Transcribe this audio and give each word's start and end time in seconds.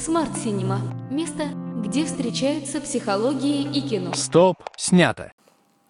Смарт 0.00 0.34
Синема– 0.38 0.80
место, 1.10 1.48
где 1.84 2.06
встречаются 2.06 2.80
психологии 2.80 3.64
и 3.64 3.86
кино. 3.86 4.14
Стоп, 4.14 4.56
снято. 4.78 5.30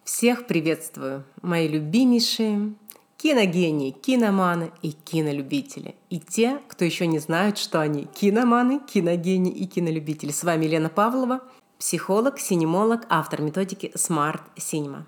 Всех 0.03 0.47
приветствую, 0.47 1.23
мои 1.41 1.69
любимейшие 1.69 2.73
киногении, 3.15 3.91
киноманы 3.91 4.71
и 4.81 4.91
кинолюбители. 4.91 5.95
И 6.09 6.19
те, 6.19 6.59
кто 6.67 6.83
еще 6.83 7.07
не 7.07 7.19
знают, 7.19 7.57
что 7.57 7.79
они 7.79 8.03
киноманы, 8.03 8.81
киногении 8.85 9.53
и 9.53 9.65
кинолюбители. 9.65 10.31
С 10.31 10.43
вами 10.43 10.65
Лена 10.65 10.89
Павлова, 10.89 11.39
психолог, 11.81 12.39
синемолог, 12.39 13.01
автор 13.09 13.41
методики 13.41 13.91
Smart 13.95 14.41
Cinema. 14.55 15.05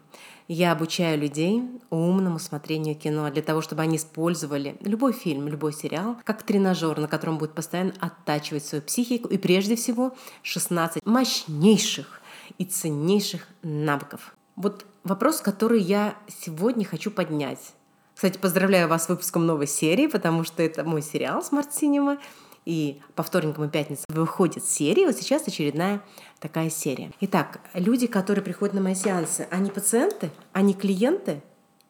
Я 0.48 0.72
обучаю 0.72 1.20
людей 1.20 1.62
умному 1.92 2.40
смотрению 2.40 2.96
кино 2.96 3.30
для 3.30 3.44
того, 3.44 3.62
чтобы 3.62 3.84
они 3.84 3.98
использовали 3.98 4.76
любой 4.82 5.14
фильм, 5.14 5.48
любой 5.48 5.72
сериал 5.72 6.18
как 6.24 6.42
тренажер, 6.42 7.00
на 7.00 7.08
котором 7.08 7.38
будет 7.38 7.54
постоянно 7.54 7.94
оттачивать 8.00 8.66
свою 8.66 8.82
психику 8.82 9.28
и 9.28 9.38
прежде 9.38 9.76
всего 9.76 10.16
16 10.42 11.06
мощнейших 11.06 12.22
и 12.58 12.66
ценнейших 12.66 13.48
навыков. 13.62 14.36
Вот 14.56 14.88
вопрос, 15.04 15.42
который 15.42 15.80
я 15.80 16.16
сегодня 16.28 16.86
хочу 16.86 17.12
поднять. 17.12 17.74
Кстати, 18.16 18.40
поздравляю 18.40 18.88
вас 18.88 19.06
с 19.06 19.10
выпуском 19.10 19.46
новой 19.46 19.68
серии, 19.68 20.08
потому 20.08 20.44
что 20.44 20.64
это 20.64 20.84
мой 20.84 21.04
сериал 21.04 21.42
Smart 21.42 21.70
Cinema– 21.70 22.18
и 22.66 23.02
по 23.16 23.24
вторникам 23.24 23.66
и 23.66 23.70
пятницам 23.70 24.06
выходит 24.10 24.66
серия. 24.66 25.06
Вот 25.06 25.16
сейчас 25.16 25.48
очередная 25.48 26.02
такая 26.40 26.70
серия. 26.70 27.12
Итак, 27.22 27.62
люди, 27.74 28.08
которые 28.08 28.44
приходят 28.44 28.74
на 28.74 28.82
мои 28.82 28.96
сеансы, 28.96 29.48
они 29.52 29.70
пациенты, 29.70 30.32
они 30.52 30.74
клиенты 30.74 31.42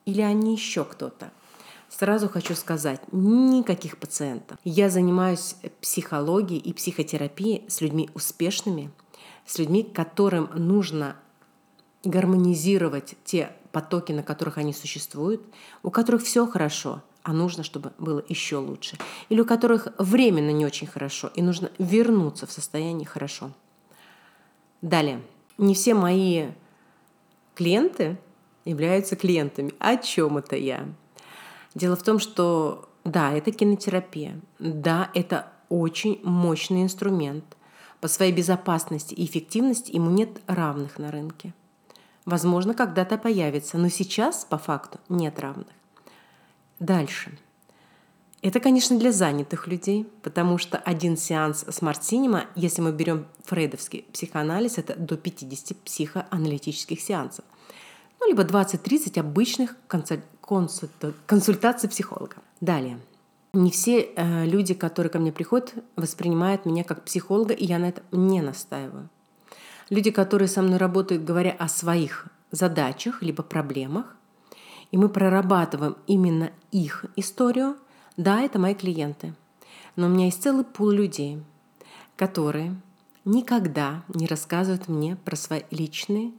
или 0.05 0.21
они 0.21 0.53
еще 0.53 0.83
кто-то? 0.85 1.31
Сразу 1.89 2.27
хочу 2.27 2.55
сказать, 2.55 3.01
никаких 3.11 3.99
пациентов. 3.99 4.57
Я 4.63 4.89
занимаюсь 4.89 5.55
психологией 5.79 6.59
и 6.59 6.73
психотерапией 6.73 7.69
с 7.69 7.81
людьми 7.81 8.09
успешными, 8.15 8.89
с 9.45 9.59
людьми, 9.59 9.83
которым 9.83 10.49
нужно 10.55 11.17
гармонизировать 12.03 13.15
те 13.23 13.51
потоки, 13.71 14.11
на 14.11 14.23
которых 14.23 14.57
они 14.57 14.73
существуют, 14.73 15.43
у 15.83 15.91
которых 15.91 16.23
все 16.23 16.47
хорошо– 16.47 17.03
а 17.23 17.33
нужно, 17.33 17.63
чтобы 17.63 17.93
было 17.97 18.23
еще 18.27 18.57
лучше. 18.57 18.97
Или 19.29 19.41
у 19.41 19.45
которых 19.45 19.87
временно 19.97 20.51
не 20.51 20.65
очень 20.65 20.87
хорошо, 20.87 21.29
и 21.35 21.41
нужно 21.41 21.71
вернуться 21.79 22.45
в 22.45 22.51
состояние 22.51 23.07
хорошо. 23.07 23.51
Далее. 24.81 25.21
Не 25.57 25.73
все 25.73 25.93
мои 25.93 26.47
клиенты 27.55 28.17
являются 28.65 29.15
клиентами. 29.15 29.73
О 29.79 29.95
чем 29.97 30.37
это 30.37 30.55
я? 30.55 30.85
Дело 31.73 31.95
в 31.95 32.03
том, 32.03 32.19
что 32.19 32.89
да, 33.05 33.31
это 33.31 33.51
кинотерапия. 33.51 34.39
Да, 34.59 35.09
это 35.13 35.51
очень 35.69 36.19
мощный 36.23 36.83
инструмент. 36.83 37.45
По 38.01 38.07
своей 38.07 38.33
безопасности 38.33 39.13
и 39.13 39.25
эффективности 39.25 39.91
ему 39.91 40.09
нет 40.09 40.41
равных 40.47 40.99
на 40.99 41.09
рынке. 41.11 41.53
Возможно, 42.25 42.73
когда-то 42.73 43.17
появится, 43.17 43.77
но 43.77 43.89
сейчас, 43.89 44.45
по 44.45 44.57
факту, 44.57 44.99
нет 45.09 45.39
равных. 45.39 45.67
Дальше. 46.83 47.31
Это, 48.41 48.59
конечно, 48.59 48.99
для 48.99 49.13
занятых 49.13 49.67
людей, 49.67 50.05
потому 50.21 50.57
что 50.57 50.77
один 50.77 51.15
сеанс 51.15 51.63
Smart 51.63 52.01
Cinema, 52.01 52.47
если 52.55 52.81
мы 52.81 52.91
берем 52.91 53.25
фрейдовский 53.45 54.05
психоанализ, 54.11 54.77
это 54.77 54.93
до 54.95 55.15
50 55.15 55.77
психоаналитических 55.77 56.99
сеансов. 56.99 57.45
Ну, 58.19 58.27
либо 58.27 58.43
20-30 58.43 59.17
обычных 59.17 59.77
консультаций 61.25 61.87
психолога. 61.87 62.35
Далее. 62.59 62.99
Не 63.53 63.71
все 63.71 64.01
э, 64.01 64.45
люди, 64.45 64.73
которые 64.73 65.09
ко 65.09 65.19
мне 65.19 65.31
приходят, 65.31 65.73
воспринимают 65.95 66.65
меня 66.65 66.83
как 66.83 67.05
психолога, 67.05 67.53
и 67.53 67.63
я 67.65 67.79
на 67.79 67.89
этом 67.89 68.03
не 68.11 68.41
настаиваю. 68.41 69.07
Люди, 69.89 70.11
которые 70.11 70.49
со 70.49 70.61
мной 70.61 70.79
работают, 70.79 71.23
говоря 71.23 71.51
о 71.51 71.69
своих 71.69 72.27
задачах 72.51 73.21
либо 73.21 73.41
проблемах, 73.41 74.17
и 74.93 74.97
мы 74.97 75.09
прорабатываем 75.09 75.97
именно 76.05 76.51
их 76.71 77.05
историю, 77.15 77.77
да, 78.15 78.41
это 78.41 78.59
мои 78.59 78.75
клиенты. 78.75 79.33
Но 79.95 80.05
у 80.05 80.09
меня 80.09 80.25
есть 80.25 80.43
целый 80.43 80.63
пул 80.63 80.91
людей, 80.91 81.41
которые 82.15 82.79
никогда 83.25 84.03
не 84.07 84.27
рассказывают 84.27 84.87
мне 84.87 85.15
про 85.15 85.35
свои 85.35 85.63
личные, 85.71 86.31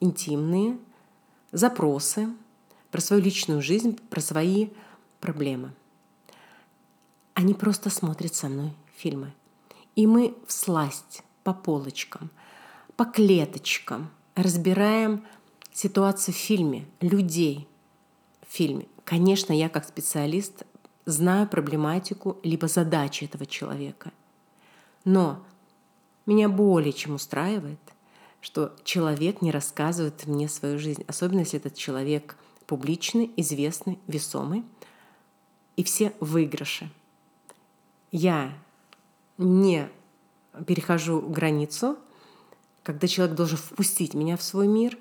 интимные 0.00 0.76
запросы, 1.50 2.28
про 2.90 3.00
свою 3.00 3.22
личную 3.22 3.62
жизнь, 3.62 3.98
про 4.10 4.20
свои 4.20 4.68
проблемы. 5.18 5.72
Они 7.32 7.54
просто 7.54 7.88
смотрят 7.88 8.34
со 8.34 8.50
мной 8.50 8.74
фильмы. 8.96 9.32
И 9.96 10.06
мы 10.06 10.36
в 10.46 10.52
сласть 10.52 11.22
по 11.42 11.54
полочкам, 11.54 12.28
по 12.96 13.06
клеточкам 13.06 14.10
разбираем 14.34 15.24
ситуацию 15.72 16.34
в 16.34 16.36
фильме, 16.36 16.84
людей– 17.00 17.66
фильме. 18.48 18.86
Конечно, 19.04 19.52
я 19.52 19.68
как 19.68 19.86
специалист 19.86 20.64
знаю 21.06 21.48
проблематику 21.48 22.38
либо 22.42 22.68
задачи 22.68 23.24
этого 23.24 23.46
человека. 23.46 24.12
Но 25.04 25.42
меня 26.26 26.48
более 26.48 26.92
чем 26.92 27.14
устраивает, 27.14 27.80
что 28.40 28.74
человек 28.84 29.40
не 29.42 29.50
рассказывает 29.50 30.26
мне 30.26 30.48
свою 30.48 30.78
жизнь, 30.78 31.04
особенно 31.06 31.40
если 31.40 31.58
этот 31.58 31.74
человек 31.74 32.36
публичный, 32.66 33.30
известный, 33.36 33.98
весомый, 34.06 34.64
и 35.76 35.84
все 35.84 36.12
выигрыши. 36.20 36.90
Я 38.12 38.52
не 39.38 39.88
перехожу 40.66 41.20
границу, 41.20 41.96
когда 42.82 43.06
человек 43.06 43.36
должен 43.36 43.56
впустить 43.56 44.14
меня 44.14 44.36
в 44.36 44.42
свой 44.42 44.66
мир, 44.66 44.98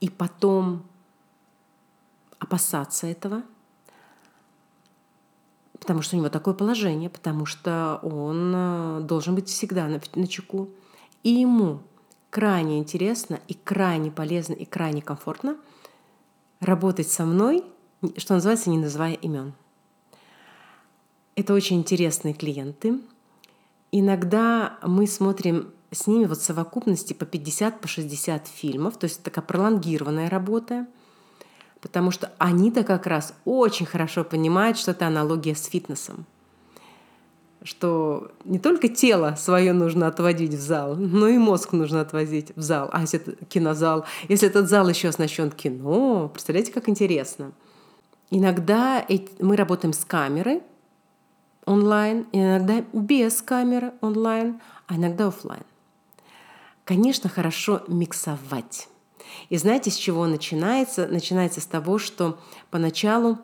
и 0.00 0.08
потом 0.08 0.82
опасаться 2.38 3.06
этого, 3.06 3.42
потому 5.78 6.02
что 6.02 6.16
у 6.16 6.18
него 6.18 6.30
такое 6.30 6.54
положение, 6.54 7.10
потому 7.10 7.46
что 7.46 8.00
он 8.02 8.52
э, 8.54 9.00
должен 9.02 9.34
быть 9.34 9.48
всегда 9.48 9.86
на, 9.86 10.00
на 10.14 10.26
чеку. 10.26 10.70
И 11.22 11.30
ему 11.30 11.80
крайне 12.30 12.78
интересно 12.78 13.40
и 13.48 13.54
крайне 13.54 14.10
полезно 14.10 14.54
и 14.54 14.64
крайне 14.64 15.02
комфортно 15.02 15.56
работать 16.60 17.08
со 17.08 17.24
мной, 17.24 17.64
что 18.16 18.34
называется, 18.34 18.70
не 18.70 18.78
называя 18.78 19.12
имен. 19.12 19.52
Это 21.36 21.52
очень 21.52 21.76
интересные 21.76 22.34
клиенты. 22.34 23.00
Иногда 23.92 24.78
мы 24.82 25.06
смотрим 25.06 25.72
с 25.90 26.06
ними 26.06 26.24
вот 26.24 26.38
в 26.38 26.42
совокупности 26.42 27.12
по 27.12 27.26
50, 27.26 27.80
по 27.80 27.88
60 27.88 28.46
фильмов, 28.48 28.96
то 28.96 29.04
есть 29.04 29.22
такая 29.22 29.44
пролонгированная 29.44 30.28
работа– 30.28 30.86
потому 31.84 32.10
что 32.10 32.32
они-то 32.38 32.82
как 32.82 33.06
раз 33.06 33.34
очень 33.44 33.84
хорошо 33.84 34.24
понимают, 34.24 34.78
что 34.78 34.92
это 34.92 35.06
аналогия 35.06 35.54
с 35.54 35.66
фитнесом. 35.66 36.24
Что 37.62 38.32
не 38.46 38.58
только 38.58 38.88
тело 38.88 39.34
свое 39.38 39.74
нужно 39.74 40.06
отводить 40.06 40.54
в 40.54 40.60
зал, 40.60 40.96
но 40.96 41.28
и 41.28 41.36
мозг 41.36 41.72
нужно 41.72 42.00
отвозить 42.00 42.56
в 42.56 42.62
зал. 42.62 42.88
А 42.90 43.02
если 43.02 43.20
это 43.20 43.44
кинозал, 43.44 44.06
если 44.28 44.48
этот 44.48 44.70
зал 44.70 44.88
еще 44.88 45.08
оснащен 45.08 45.50
кино, 45.50 46.30
представляете, 46.32 46.72
как 46.72 46.88
интересно. 46.88 47.52
Иногда 48.30 49.04
мы 49.38 49.54
работаем 49.54 49.92
с 49.92 50.06
камерой 50.06 50.62
онлайн, 51.66 52.26
иногда 52.32 52.82
без 52.94 53.42
камеры 53.42 53.92
онлайн, 54.00 54.58
а 54.86 54.96
иногда 54.96 55.26
офлайн. 55.26 55.64
Конечно, 56.86 57.28
хорошо 57.28 57.82
миксовать 57.88 58.88
и 59.48 59.56
знаете, 59.56 59.90
с 59.90 59.96
чего 59.96 60.26
начинается? 60.26 61.06
Начинается 61.06 61.60
с 61.60 61.66
того, 61.66 61.98
что 61.98 62.38
поначалу 62.70 63.38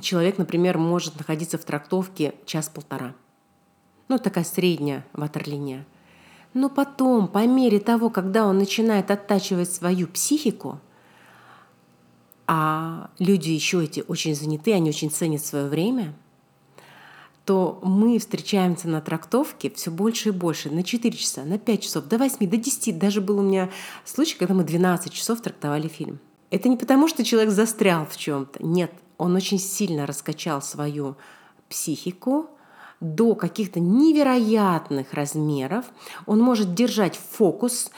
человек, 0.00 0.38
например, 0.38 0.78
может 0.78 1.16
находиться 1.18 1.58
в 1.58 1.64
трактовке 1.64 2.34
час-полтора. 2.46 3.14
Ну, 4.08 4.18
такая 4.18 4.44
средняя 4.44 5.04
ватерлиния. 5.12 5.86
Но 6.54 6.70
потом, 6.70 7.28
по 7.28 7.46
мере 7.46 7.78
того, 7.78 8.10
когда 8.10 8.46
он 8.46 8.58
начинает 8.58 9.10
оттачивать 9.10 9.70
свою 9.70 10.06
психику, 10.06 10.80
а 12.46 13.10
люди 13.18 13.50
еще 13.50 13.84
эти 13.84 14.02
очень 14.08 14.34
заняты, 14.34 14.72
они 14.72 14.88
очень 14.88 15.10
ценят 15.10 15.44
свое 15.44 15.68
время– 15.68 16.14
то 17.48 17.80
мы 17.82 18.18
встречаемся 18.18 18.88
на 18.88 19.00
трактовке 19.00 19.70
все 19.70 19.90
больше 19.90 20.28
и 20.28 20.32
больше, 20.32 20.68
на 20.68 20.82
4 20.82 21.16
часа, 21.16 21.44
на 21.44 21.58
5 21.58 21.82
часов, 21.82 22.04
до 22.04 22.18
8, 22.18 22.46
до 22.46 22.58
10. 22.58 22.98
Даже 22.98 23.22
был 23.22 23.38
у 23.38 23.42
меня 23.42 23.70
случай, 24.04 24.36
когда 24.36 24.52
мы 24.52 24.64
12 24.64 25.10
часов 25.10 25.40
трактовали 25.40 25.88
фильм. 25.88 26.18
Это 26.50 26.68
не 26.68 26.76
потому, 26.76 27.08
что 27.08 27.24
человек 27.24 27.50
застрял 27.50 28.04
в 28.04 28.18
чем-то. 28.18 28.62
Нет, 28.62 28.92
он 29.16 29.34
очень 29.34 29.58
сильно 29.58 30.04
раскачал 30.04 30.60
свою 30.60 31.16
психику 31.70 32.50
до 33.00 33.34
каких-то 33.34 33.80
невероятных 33.80 35.14
размеров. 35.14 35.86
Он 36.26 36.40
может 36.40 36.74
держать 36.74 37.16
фокус, 37.16 37.90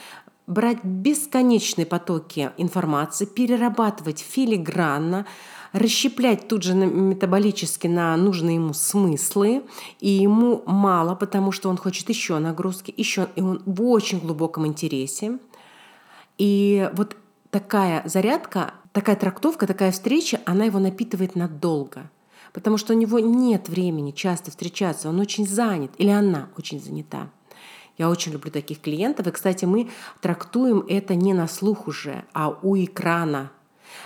брать 0.47 0.83
бесконечные 0.83 1.85
потоки 1.85 2.51
информации, 2.57 3.25
перерабатывать 3.25 4.19
филигранно, 4.19 5.25
расщеплять 5.73 6.47
тут 6.47 6.63
же 6.63 6.73
метаболически 6.75 7.87
на 7.87 8.15
нужные 8.17 8.55
ему 8.55 8.73
смыслы, 8.73 9.63
и 9.99 10.09
ему 10.09 10.63
мало, 10.65 11.15
потому 11.15 11.51
что 11.51 11.69
он 11.69 11.77
хочет 11.77 12.09
еще 12.09 12.37
нагрузки, 12.39 12.93
еще, 12.95 13.27
и 13.35 13.41
он 13.41 13.61
в 13.65 13.81
очень 13.83 14.19
глубоком 14.19 14.67
интересе. 14.67 15.39
И 16.37 16.89
вот 16.93 17.15
такая 17.49 18.01
зарядка, 18.05 18.73
такая 18.91 19.15
трактовка, 19.15 19.67
такая 19.67 19.91
встреча, 19.91 20.41
она 20.45 20.65
его 20.65 20.79
напитывает 20.79 21.35
надолго. 21.35 22.09
Потому 22.53 22.77
что 22.77 22.93
у 22.93 22.97
него 22.97 23.19
нет 23.19 23.69
времени 23.69 24.11
часто 24.11 24.51
встречаться, 24.51 25.07
он 25.07 25.19
очень 25.19 25.47
занят, 25.47 25.91
или 25.97 26.09
она 26.09 26.49
очень 26.57 26.81
занята. 26.81 27.29
Я 28.01 28.09
очень 28.09 28.31
люблю 28.31 28.49
таких 28.49 28.81
клиентов. 28.81 29.27
И, 29.27 29.31
кстати, 29.31 29.65
мы 29.65 29.91
трактуем 30.21 30.83
это 30.89 31.13
не 31.13 31.35
на 31.35 31.47
слух 31.47 31.87
уже, 31.87 32.23
а 32.33 32.49
у 32.49 32.75
экрана. 32.75 33.51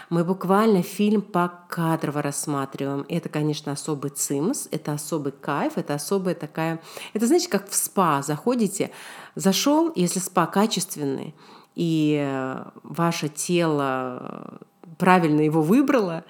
Мы 0.10 0.26
буквально 0.26 0.84
фильм 0.84 1.22
покадрово 1.22 2.22
рассматриваем. 2.22 3.06
Это, 3.08 3.30
конечно, 3.30 3.72
особый 3.72 4.12
цимс, 4.12 4.68
это 4.72 4.92
особый 4.92 5.32
кайф, 5.32 5.78
это 5.78 5.94
особая 5.94 6.36
такая... 6.36 6.82
Это, 7.14 7.26
знаете, 7.26 7.48
как 7.48 7.70
в 7.70 7.74
спа. 7.74 8.22
Заходите, 8.22 8.92
зашел, 9.36 9.94
если 9.96 10.20
спа 10.20 10.46
качественный, 10.46 11.34
и 11.76 12.22
э, 12.22 12.66
ваше 12.84 13.30
тело 13.30 14.60
правильно 14.98 15.40
его 15.40 15.62
выбрало, 15.62 16.26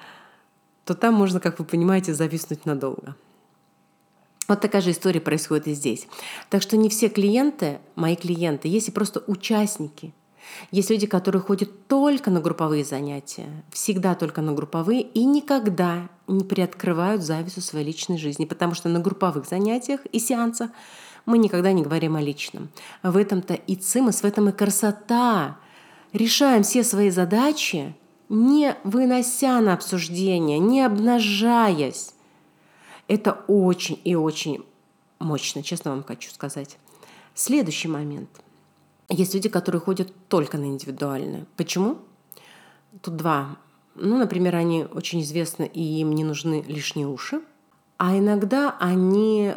то 0.83 0.93
там 0.93 1.15
можно, 1.15 1.39
как 1.39 1.57
вы 1.57 1.65
понимаете, 1.65 2.13
зависнуть 2.13 2.67
надолго. 2.67 3.15
Вот 4.47 4.61
такая 4.61 4.81
же 4.81 4.91
история 4.91 5.21
происходит 5.21 5.67
и 5.67 5.73
здесь. 5.73 6.07
Так 6.49 6.61
что 6.61 6.77
не 6.77 6.89
все 6.89 7.09
клиенты, 7.09 7.79
мои 7.95 8.15
клиенты, 8.15 8.67
есть 8.67 8.89
и 8.89 8.91
просто 8.91 9.23
участники. 9.27 10.13
Есть 10.71 10.89
люди, 10.89 11.07
которые 11.07 11.41
ходят 11.41 11.87
только 11.87 12.29
на 12.29 12.39
групповые 12.39 12.83
занятия, 12.83 13.49
всегда 13.71 14.13
только 14.15 14.41
на 14.41 14.53
групповые 14.53 15.01
и 15.01 15.25
никогда 15.25 16.07
не 16.27 16.43
приоткрывают 16.43 17.23
завесу 17.23 17.61
своей 17.61 17.85
личной 17.85 18.17
жизни, 18.17 18.45
потому 18.45 18.75
что 18.75 18.89
на 18.89 18.99
групповых 18.99 19.47
занятиях 19.47 20.01
и 20.11 20.19
сеансах 20.19 20.69
мы 21.25 21.39
никогда 21.39 21.71
не 21.71 21.81
говорим 21.81 22.15
о 22.15 22.21
личном. 22.21 22.69
В 23.01 23.17
этом-то 23.17 23.55
и 23.55 23.75
цимус, 23.75 24.21
в 24.21 24.25
этом 24.25 24.49
и 24.49 24.51
красота. 24.51 25.57
Решаем 26.13 26.63
все 26.63 26.83
свои 26.83 27.09
задачи, 27.09 27.95
не 28.29 28.75
вынося 28.83 29.59
на 29.61 29.73
обсуждение, 29.73 30.59
не 30.59 30.81
обнажаясь. 30.81 32.14
Это 33.07 33.43
очень 33.47 33.99
и 34.03 34.15
очень 34.15 34.65
мощно, 35.19 35.63
честно 35.63 35.91
вам 35.91 36.03
хочу 36.03 36.31
сказать. 36.31 36.77
Следующий 37.33 37.87
момент. 37.87 38.29
Есть 39.09 39.33
люди, 39.33 39.49
которые 39.49 39.81
ходят 39.81 40.11
только 40.27 40.57
на 40.57 40.65
индивидуальное. 40.65 41.45
Почему? 41.57 41.99
Тут 43.01 43.17
два. 43.17 43.57
Ну, 43.93 44.17
например, 44.17 44.55
они 44.55 44.85
очень 44.85 45.21
известны, 45.21 45.69
и 45.71 45.81
им 46.01 46.13
не 46.13 46.23
нужны 46.23 46.63
лишние 46.67 47.07
уши. 47.07 47.41
А 47.97 48.17
иногда 48.17 48.75
они 48.79 49.53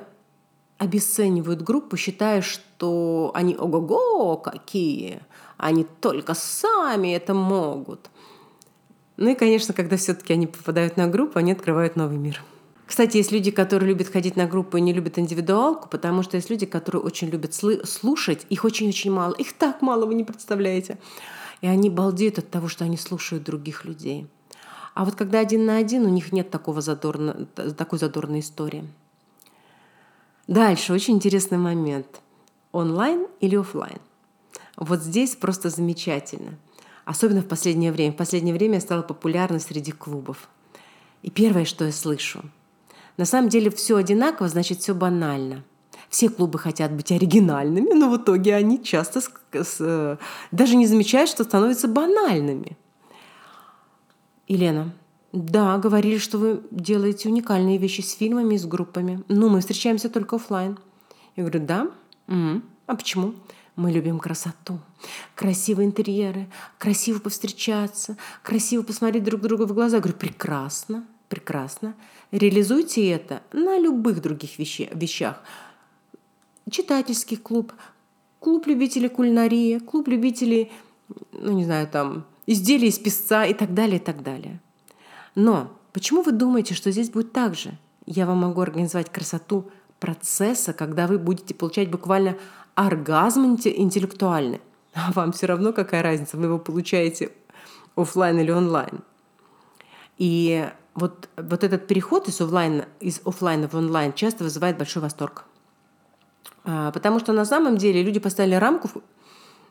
обесценивают 0.77 1.63
группу, 1.63 1.97
считая, 1.97 2.41
что 2.41 3.33
они 3.35 3.57
ого-го 3.57 4.37
какие, 4.37 5.21
они 5.57 5.85
только 6.01 6.35
сами 6.35 7.09
это 7.09 7.35
могут. 7.35 8.11
Ну 9.17 9.31
и, 9.31 9.35
конечно, 9.35 9.75
когда 9.75 9.97
все-таки 9.97 10.33
они 10.33 10.47
попадают 10.47 10.97
на 10.97 11.09
группу, 11.09 11.39
они 11.39 11.51
открывают 11.51 11.97
новый 11.97 12.17
мир. 12.17 12.45
Кстати, 12.89 13.19
есть 13.19 13.33
люди, 13.33 13.51
которые 13.51 13.91
любят 13.91 14.09
ходить 14.09 14.35
на 14.35 14.47
группу 14.47 14.79
и 14.79 14.81
не 14.81 14.95
любят 14.95 15.19
индивидуалку, 15.19 15.91
потому 15.91 16.23
что 16.23 16.39
есть 16.39 16.49
люди, 16.49 16.65
которые 16.65 17.03
очень 17.03 17.29
любят 17.29 17.53
слушать, 17.53 18.47
их 18.49 18.65
очень-очень 18.65 19.13
мало, 19.13 19.35
их 19.35 19.53
так 19.53 19.83
мало, 19.83 20.07
вы 20.07 20.15
не 20.15 20.25
представляете. 20.25 20.97
И 21.61 21.67
они 21.67 21.91
балдеют 21.91 22.39
от 22.39 22.51
того, 22.51 22.67
что 22.69 22.85
они 22.85 22.97
слушают 22.97 23.45
других 23.45 23.85
людей. 23.85 24.27
А 24.95 25.05
вот 25.05 25.17
когда 25.17 25.39
один 25.39 25.67
на 25.67 25.77
один, 25.77 26.07
у 26.07 26.09
них 26.09 26.33
нет 26.33 26.51
такого 26.51 26.81
задорно, 26.81 27.47
такой 27.77 27.99
задорной 27.99 28.41
истории. 28.41 28.89
Дальше 30.47 30.95
очень 30.95 31.17
интересный 31.17 31.59
момент. 31.59 32.23
Онлайн 32.73 33.27
или 33.41 33.57
офлайн? 33.57 33.99
Вот 34.77 35.03
здесь 35.03 35.37
просто 35.37 35.69
замечательно. 35.69 36.55
Особенно 37.05 37.43
в 37.43 37.49
последнее 37.49 37.93
время. 37.93 38.13
В 38.15 38.17
последнее 38.17 38.55
время 38.55 38.77
я 38.77 38.81
стала 38.81 39.03
популярна 39.03 39.59
среди 39.59 39.93
клубов. 39.93 40.49
И 41.21 41.31
первое, 41.31 41.67
что 41.67 41.85
я 41.85 41.93
слышу– 41.93 42.41
на 43.19 43.27
самом 43.27 43.51
деле 43.51 43.71
все 43.71 43.97
одинаково, 43.97 44.49
значит 44.49 44.79
все 44.79 44.95
банально. 44.95 45.65
Все 46.09 46.31
клубы 46.31 46.59
хотят 46.59 46.93
быть 46.93 47.13
оригинальными, 47.13 47.93
но 47.93 48.09
в 48.09 48.17
итоге 48.17 48.55
они 48.55 48.83
часто 48.83 49.21
с, 49.21 49.31
с, 49.53 49.77
э, 49.81 50.17
даже 50.53 50.77
не 50.77 50.87
замечают, 50.87 51.29
что 51.29 51.45
становятся 51.45 51.87
банальными. 51.87 52.79
Елена, 54.47 54.95
да, 55.33 55.77
говорили, 55.77 56.17
что 56.17 56.39
вы 56.39 56.63
делаете 56.71 57.29
уникальные 57.29 57.77
вещи 57.77 58.01
с 58.01 58.15
фильмами 58.15 58.55
и 58.55 58.59
с 58.59 58.65
группами. 58.65 59.23
Но 59.29 59.51
мы 59.51 59.61
встречаемся 59.61 60.09
только 60.09 60.37
офлайн. 60.37 60.79
Я 61.37 61.43
говорю, 61.43 61.67
да? 61.67 61.91
Угу. 62.29 62.63
А 62.87 62.97
почему? 62.97 63.35
Мы 63.77 63.93
любим 63.93 64.19
красоту, 64.19 64.81
красивые 65.37 65.87
интерьеры, 65.87 66.49
красиво 66.79 67.21
повстречаться, 67.21 68.17
красиво 68.43 68.83
посмотреть 68.83 69.23
друг 69.23 69.41
другу 69.43 69.67
в 69.67 69.73
глаза. 69.73 69.97
Я 69.97 70.03
говорю, 70.03 70.19
прекрасно, 70.19 71.05
прекрасно. 71.29 71.95
Реализуйте 72.31 73.09
это 73.11 73.43
на 73.53 73.79
любых 73.79 74.21
других 74.21 74.59
вещах. 74.59 75.43
Читательский 76.71 77.37
клуб, 77.37 77.73
клуб 78.41 78.67
любителей 78.67 79.09
кулинарии, 79.09 79.79
клуб 79.79 80.09
любителей, 80.09 80.71
ну 81.33 81.53
не 81.53 81.65
знаю, 81.65 81.89
там, 81.89 82.25
изделий 82.47 82.89
из 82.89 82.99
песца 82.99 83.45
и 83.47 83.55
так 83.55 83.75
далее, 83.75 83.97
и 83.97 84.03
так 84.03 84.23
далее. 84.23 84.61
Но 85.35 85.73
почему 85.93 86.23
вы 86.23 86.33
думаете, 86.33 86.75
что 86.75 86.91
здесь 86.91 87.11
будет 87.11 87.33
так 87.33 87.55
же? 87.55 87.79
Я 88.07 88.27
вам 88.27 88.39
могу 88.39 88.61
организовать 88.61 89.11
красоту 89.11 89.71
процесса, 90.01 90.73
когда 90.73 91.07
вы 91.07 91.19
будете 91.19 91.55
получать 91.55 91.91
буквально 91.91 92.37
оргазм 92.75 93.47
интеллектуальный. 93.47 94.61
А 94.95 95.13
вам 95.13 95.33
все 95.33 95.47
равно 95.47 95.73
какая 95.73 96.03
разница, 96.03 96.37
вы 96.37 96.47
его 96.47 96.59
получаете 96.59 97.33
офлайн 97.97 98.39
или 98.39 98.51
онлайн. 98.51 99.01
И 100.17 100.69
вот, 100.99 101.29
вот 101.37 101.65
этот 101.65 101.87
переход 101.87 102.29
из 102.29 102.41
офлайна, 102.41 102.87
из 103.01 103.21
офлайна 103.25 103.69
в 103.69 103.75
онлайн 103.75 104.13
часто 104.13 104.45
вызывает 104.45 104.77
большой 104.77 105.03
восторг. 105.03 105.45
А, 106.65 106.91
потому 106.93 107.19
что 107.21 107.33
на 107.33 107.45
самом 107.45 107.77
деле 107.77 108.03
люди 108.03 108.21
поставили 108.21 108.55
рамку, 108.55 108.91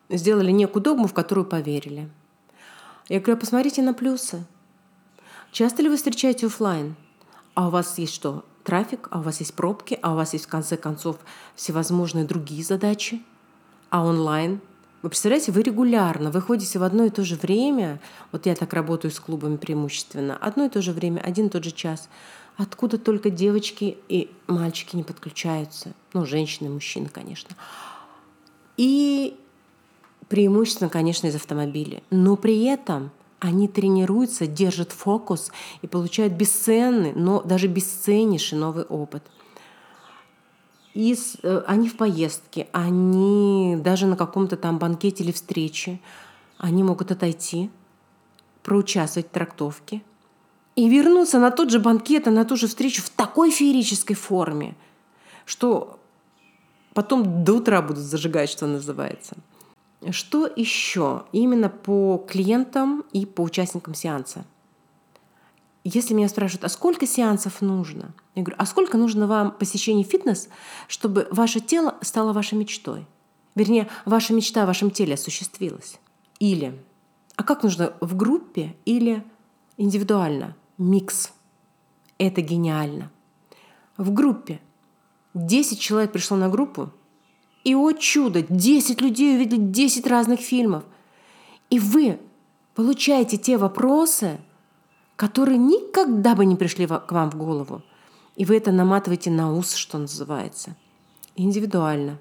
сделали 0.09 0.51
некую 0.51 0.81
догму, 0.81 1.07
в 1.07 1.13
которую 1.13 1.45
поверили. 1.45 2.09
Я 3.09 3.19
говорю, 3.19 3.38
«А 3.38 3.39
посмотрите 3.39 3.81
на 3.81 3.94
плюсы. 3.94 4.45
Часто 5.51 5.81
ли 5.81 5.89
вы 5.89 5.97
встречаете 5.97 6.47
офлайн? 6.47 6.95
А 7.53 7.68
у 7.68 7.69
вас 7.71 7.97
есть 7.97 8.13
что? 8.13 8.44
Трафик, 8.63 9.07
а 9.11 9.19
у 9.19 9.21
вас 9.21 9.40
есть 9.40 9.54
пробки, 9.54 9.97
а 10.01 10.13
у 10.13 10.16
вас 10.16 10.33
есть 10.33 10.45
в 10.45 10.49
конце 10.49 10.75
концов 10.75 11.18
всевозможные 11.56 12.25
другие 12.25 12.63
задачи. 12.63 13.23
А 13.90 14.04
онлайн– 14.04 14.59
вы 15.07 15.11
представляете, 15.11 15.54
вы 15.54 15.64
регулярно, 15.64 16.31
вы 16.31 16.42
ходите 16.42 16.80
в 16.80 16.83
одно 16.83 17.06
и 17.06 17.09
то 17.09 17.23
же 17.23 17.37
время, 17.37 18.02
вот 18.33 18.45
я 18.45 18.56
так 18.56 18.73
работаю 18.73 19.09
с 19.09 19.21
клубами 19.21 19.56
преимущественно, 19.56 20.35
одно 20.35 20.66
и 20.66 20.69
то 20.69 20.81
же 20.81 20.92
время, 20.92 21.21
один 21.21 21.47
и 21.47 21.49
тот 21.49 21.64
же 21.64 21.71
час. 21.71 22.09
Откуда 22.57 22.97
только 22.97 23.30
девочки 23.30 23.97
и 24.09 24.30
мальчики 24.47 24.97
не 24.97 25.04
подключаются, 25.04 25.94
ну, 26.11 26.26
женщины, 26.26 26.69
мужчины, 26.69 27.07
конечно. 27.07 27.56
И 28.76 29.40
преимущественно, 30.28 30.90
конечно, 30.90 31.28
из 31.28 31.35
автомобиля. 31.35 32.04
Но 32.09 32.35
при 32.35 32.66
этом 32.66 33.11
они 33.40 33.69
тренируются, 33.69 34.45
держат 34.45 34.92
фокус 34.92 35.52
и 35.81 35.87
получают 35.87 36.33
бесценный, 36.33 37.14
но 37.14 37.42
даже 37.42 37.68
бесценнейший 37.68 38.57
новый 38.57 38.83
опыт– 38.83 39.23
и 40.97 41.16
э, 41.44 41.63
они 41.68 41.89
в 41.89 41.95
поездке, 41.95 42.68
они 42.71 43.77
даже 43.80 44.07
на 44.07 44.16
каком-то 44.16 44.57
там 44.57 44.80
банкете 44.80 45.23
или 45.23 45.31
встрече, 45.31 45.99
они 46.57 46.83
могут 46.83 47.11
отойти, 47.11 47.69
проучаствовать 48.63 49.27
в 49.27 49.31
трактовке 49.31 50.01
и 50.75 50.89
вернуться 50.89 51.37
на 51.37 51.51
тот 51.51 51.69
же 51.69 51.80
банкет, 51.80 52.27
а 52.27 52.31
на 52.31 52.45
ту 52.45 52.56
же 52.56 52.66
встречу 52.66 53.04
в 53.04 53.11
такой 53.11 53.51
феерической 53.51 54.16
форме, 54.16 54.73
что 55.45 55.99
потом 56.95 57.44
до 57.44 57.54
утра 57.54 57.83
будут 57.83 58.04
зажигать, 58.04 58.49
что 58.49 58.66
называется. 58.66 59.37
Что 60.09 60.47
еще 60.47 61.25
именно 61.31 61.69
по 61.69 62.25
клиентам 62.27 63.04
и 63.13 63.27
по 63.27 63.42
участникам 63.42 63.94
сеанса? 63.94 64.45
Если 65.89 66.13
меня 66.13 66.27
спрашивают, 66.27 66.65
а 66.65 66.69
сколько 66.69 67.07
сеансов 67.07 67.61
нужно? 67.61 68.13
Я 68.35 68.44
говорю, 68.44 68.57
а 68.59 68.65
сколько 68.65 68.97
нужно 68.97 69.25
вам 69.25 69.51
посещений 69.51 70.03
фитнес, 70.03 70.49
чтобы 70.89 71.29
ваше 71.31 71.61
тело 71.61 71.95
стало 72.01 72.33
вашей 72.33 72.57
мечтой? 72.57 73.07
Вернее, 73.56 73.87
ваша 74.03 74.33
мечта 74.33 74.63
о 74.63 74.65
вашем 74.65 74.91
теле 74.91 75.13
осуществилась. 75.13 75.97
Или, 76.39 76.77
а 77.37 77.44
как 77.44 77.63
нужно 77.63 77.94
в 78.01 78.17
группе 78.17 78.75
или 78.83 79.23
индивидуально? 79.77 80.57
Микс. 80.77 81.31
Это 82.17 82.41
гениально. 82.41 83.09
В 83.95 84.11
группе 84.11 84.59
10 85.35 85.79
человек 85.79 86.11
пришло 86.11 86.35
на 86.35 86.49
группу, 86.49 86.91
и, 87.63 87.75
о 87.75 87.94
чудо, 87.94 88.41
10 88.41 88.99
людей 88.99 89.37
увидели 89.37 89.61
10 89.61 90.06
разных 90.06 90.41
фильмов. 90.41 90.83
И 91.69 91.79
вы 91.79 92.19
получаете 92.75 93.37
те 93.37 93.57
вопросы, 93.57 94.41
которые 95.18 95.57
никогда 95.57 96.36
бы 96.36 96.45
не 96.45 96.56
пришли 96.56 96.88
к 96.88 97.12
вам 97.12 97.30
в 97.30 97.36
голову. 97.36 97.81
И 98.36 98.45
вы 98.45 98.56
это 98.56 98.71
наматываете 98.71 99.31
на 99.31 99.52
ус, 99.52 99.74
что 99.74 99.97
называется. 99.97 100.76
Индивидуально. 101.36 102.19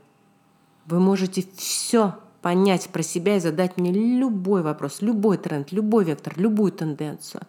Вы 0.86 0.98
можете 0.98 1.44
все 1.56 2.14
понять 2.40 2.88
про 2.88 3.02
себя 3.02 3.36
и 3.36 3.40
задать 3.40 3.76
мне 3.76 3.92
любой 3.92 4.62
вопрос, 4.62 5.02
любой 5.02 5.36
тренд, 5.36 5.72
любой 5.72 6.04
вектор, 6.04 6.32
любую 6.38 6.72
тенденцию. 6.72 7.42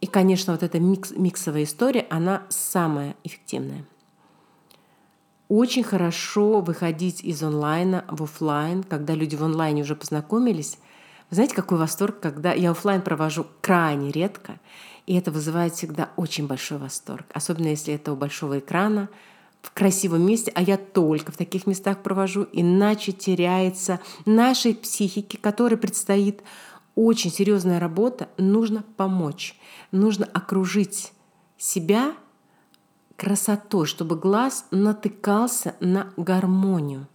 И, 0.00 0.06
конечно, 0.06 0.52
вот 0.52 0.62
эта 0.62 0.78
микс, 0.78 1.12
миксовая 1.12 1.62
история, 1.62 2.06
она 2.10 2.42
самая 2.50 3.16
эффективная. 3.24 3.86
Очень 5.48 5.82
хорошо 5.82 6.60
выходить 6.60 7.22
из 7.22 7.42
онлайна 7.42 8.04
в 8.08 8.24
офлайн, 8.24 8.82
когда 8.82 9.14
люди 9.14 9.36
в 9.36 9.44
онлайне 9.44 9.82
уже 9.82 9.94
познакомились. 9.94 10.78
Знаете, 11.34 11.56
какой 11.56 11.78
восторг, 11.78 12.20
когда 12.20 12.52
я 12.52 12.70
офлайн 12.70 13.02
провожу 13.02 13.48
крайне 13.60 14.12
редко, 14.12 14.60
и 15.04 15.16
это 15.16 15.32
вызывает 15.32 15.74
всегда 15.74 16.10
очень 16.14 16.46
большой 16.46 16.78
восторг, 16.78 17.26
особенно 17.34 17.66
если 17.66 17.92
это 17.92 18.12
у 18.12 18.16
большого 18.16 18.60
экрана, 18.60 19.08
в 19.60 19.72
красивом 19.72 20.24
месте, 20.24 20.52
а 20.54 20.62
я 20.62 20.76
только 20.76 21.32
в 21.32 21.36
таких 21.36 21.66
местах 21.66 22.04
провожу, 22.04 22.46
иначе 22.52 23.10
теряется 23.10 23.98
нашей 24.26 24.76
психике, 24.76 25.36
которой 25.38 25.74
предстоит 25.74 26.40
очень 26.94 27.32
серьезная 27.32 27.80
работа, 27.80 28.28
нужно 28.38 28.84
помочь, 28.96 29.58
нужно 29.90 30.26
окружить 30.26 31.12
себя 31.58 32.14
красотой, 33.16 33.86
чтобы 33.86 34.14
глаз 34.14 34.66
натыкался 34.70 35.74
на 35.80 36.12
гармонию. 36.16 37.08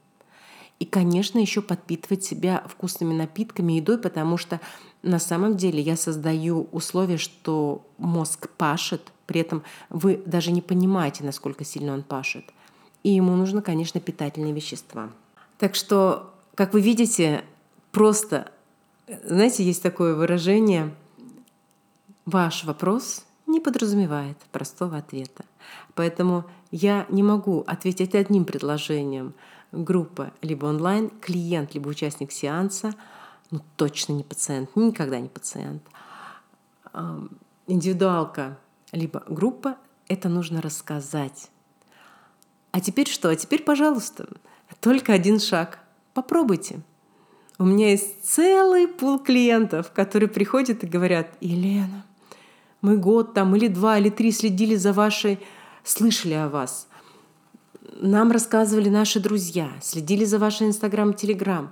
И, 0.79 0.85
конечно, 0.85 1.39
еще 1.39 1.61
подпитывать 1.61 2.23
себя 2.23 2.63
вкусными 2.67 3.13
напитками, 3.13 3.73
едой, 3.73 3.97
потому 3.97 4.37
что 4.37 4.61
на 5.03 5.19
самом 5.19 5.57
деле 5.57 5.81
я 5.81 5.97
создаю 5.97 6.69
условия, 6.71 7.17
что 7.17 7.85
мозг 7.97 8.49
пашет, 8.57 9.11
при 9.25 9.41
этом 9.41 9.63
вы 9.89 10.21
даже 10.25 10.51
не 10.51 10.61
понимаете, 10.61 11.23
насколько 11.25 11.65
сильно 11.65 11.93
он 11.93 12.03
пашет. 12.03 12.45
И 13.03 13.11
ему 13.11 13.35
нужно, 13.35 13.61
конечно, 13.61 13.99
питательные 13.99 14.53
вещества. 14.53 15.09
Так 15.57 15.75
что, 15.75 16.33
как 16.55 16.73
вы 16.73 16.79
видите, 16.79 17.43
просто, 17.91 18.49
знаете, 19.23 19.63
есть 19.63 19.83
такое 19.83 20.15
выражение, 20.15 20.93
ваш 22.25 22.63
вопрос 22.63 23.25
не 23.47 23.59
подразумевает 23.59 24.37
простого 24.51 24.97
ответа. 24.97 25.43
Поэтому 25.93 26.45
я 26.71 27.05
не 27.09 27.23
могу 27.23 27.65
ответить 27.67 28.15
одним 28.15 28.45
предложением– 28.45 29.33
группа 29.71 30.31
либо 30.41 30.65
онлайн, 30.65 31.09
клиент 31.21 31.73
либо 31.73 31.89
участник 31.89 32.31
сеанса, 32.31 32.93
ну 33.51 33.61
точно 33.75 34.13
не 34.13 34.23
пациент, 34.23 34.75
никогда 34.75 35.19
не 35.19 35.29
пациент. 35.29 35.83
Индивидуалка 37.67 38.57
либо 38.91 39.23
группа, 39.27 39.77
это 40.07 40.29
нужно 40.29 40.61
рассказать. 40.61 41.49
А 42.71 42.81
теперь 42.81 43.07
что? 43.07 43.29
А 43.29 43.35
теперь, 43.35 43.63
пожалуйста, 43.63 44.27
только 44.79 45.13
один 45.13 45.39
шаг. 45.39 45.79
Попробуйте. 46.13 46.81
У 47.57 47.65
меня 47.65 47.91
есть 47.91 48.23
целый 48.23 48.87
пул 48.87 49.19
клиентов, 49.19 49.91
которые 49.91 50.29
приходят 50.29 50.83
и 50.83 50.87
говорят, 50.87 51.29
Елена, 51.41 52.05
мы 52.81 52.97
год 52.97 53.33
там 53.33 53.55
или 53.55 53.67
два 53.67 53.97
или 53.99 54.09
три 54.09 54.31
следили 54.31 54.75
за 54.75 54.93
вашей, 54.93 55.39
слышали 55.83 56.33
о 56.33 56.49
вас 56.49 56.88
нам 57.99 58.31
рассказывали 58.31 58.89
наши 58.89 59.19
друзья, 59.19 59.71
следили 59.81 60.25
за 60.25 60.39
вашим 60.39 60.67
Инстаграм 60.67 61.11
и 61.11 61.15
Телеграм. 61.15 61.71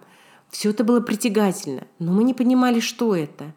Все 0.49 0.69
это 0.69 0.83
было 0.83 0.99
притягательно, 0.99 1.83
но 1.99 2.11
мы 2.11 2.23
не 2.23 2.33
понимали, 2.33 2.79
что 2.79 3.15
это. 3.15 3.53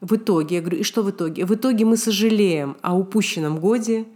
В 0.00 0.16
итоге, 0.16 0.56
я 0.56 0.60
говорю, 0.60 0.78
и 0.78 0.82
что 0.82 1.02
в 1.02 1.10
итоге? 1.10 1.46
В 1.46 1.54
итоге 1.54 1.84
мы 1.84 1.96
сожалеем 1.96 2.76
о 2.82 2.96
упущенном 2.96 3.58
годе, 3.58 4.06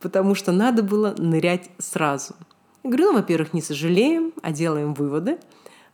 потому 0.00 0.34
что 0.34 0.52
надо 0.52 0.82
было 0.82 1.14
нырять 1.18 1.70
сразу. 1.78 2.34
Я 2.82 2.90
говорю, 2.90 3.12
ну, 3.12 3.14
во-первых, 3.14 3.52
не 3.52 3.62
сожалеем, 3.62 4.32
а 4.42 4.52
делаем 4.52 4.94
выводы. 4.94 5.38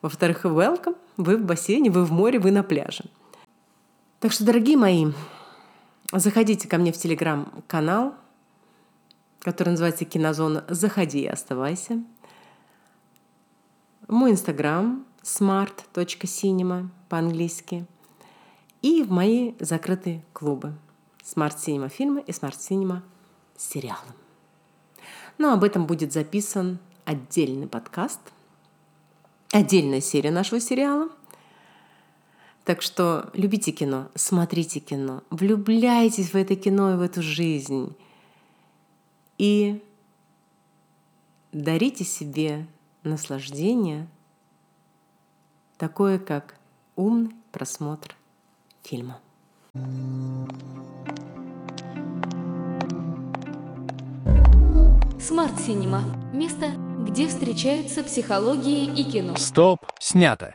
Во-вторых, 0.01 0.45
welcome, 0.45 0.97
вы 1.17 1.37
в 1.37 1.45
бассейне, 1.45 1.91
вы 1.91 2.05
в 2.05 2.13
море, 2.13 2.39
вы 2.39 2.51
на 2.51 2.63
пляже. 2.63 3.05
Так 4.21 4.33
что, 4.33 4.45
дорогие 4.45 4.77
мои, 4.77 5.07
заходите 6.13 6.69
ко 6.69 6.79
мне 6.79 6.93
в 6.93 6.97
телеграм-канал, 6.97 8.15
который 9.43 9.71
называется 9.71 10.05
«Кинозона». 10.05 10.65
Заходи 10.69 11.23
и 11.23 11.27
оставайся. 11.27 12.03
Мой 14.09 14.31
инстаграм 14.31 15.05
smart.cinema 15.23 16.89
по-английски. 17.09 17.87
И 18.83 19.03
в 19.03 19.11
мои 19.11 19.55
закрытые 19.61 20.25
клубы. 20.33 20.75
Smart 21.23 21.57
Cinema 21.57 21.89
фильмы 21.89 22.23
и 22.27 22.31
Smart 22.33 22.57
Cinema 22.57 23.03
сериалы. 23.57 24.01
Но 25.39 25.53
об 25.53 25.63
этом 25.63 25.87
будет 25.87 26.13
записан 26.13 26.79
отдельный 27.05 27.69
подкаст, 27.69 28.21
отдельная 29.53 30.01
серия 30.01 30.31
нашего 30.31 30.61
сериала. 30.61 31.09
Так 32.65 32.83
что 32.83 33.31
любите 33.35 33.71
кино, 33.73 34.09
смотрите 34.15 34.81
кино, 34.81 35.23
влюбляйтесь 35.31 36.31
в 36.31 36.37
это 36.37 36.55
кино 36.57 36.95
и 36.95 36.97
в 36.97 37.01
эту 37.03 37.23
жизнь– 37.23 37.97
и 39.43 39.83
дарите 41.51 42.05
себе 42.05 42.65
наслаждение, 43.03 44.07
такое 45.79 46.21
как 46.21 46.55
умный 46.95 47.35
просмотр 47.51 48.15
фильма. 48.85 49.19
Смарт 55.21 55.59
Синема. 55.61 56.05
Место, 56.33 56.69
где 57.01 57.27
встречаются 57.27 58.05
психология 58.05 58.85
и 58.85 59.03
кино. 59.03 59.35
Стоп, 59.37 59.81
снято. 59.99 60.51